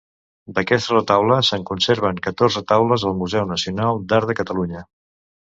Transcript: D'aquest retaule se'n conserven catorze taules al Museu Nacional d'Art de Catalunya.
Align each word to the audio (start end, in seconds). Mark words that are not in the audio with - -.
D'aquest 0.59 0.87
retaule 0.93 1.37
se'n 1.49 1.65
conserven 1.67 2.21
catorze 2.29 2.65
taules 2.73 3.07
al 3.11 3.15
Museu 3.21 3.47
Nacional 3.53 4.03
d'Art 4.09 4.33
de 4.33 4.39
Catalunya. 4.43 4.85